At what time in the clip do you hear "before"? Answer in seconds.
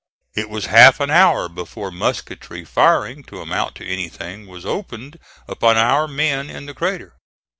1.47-1.91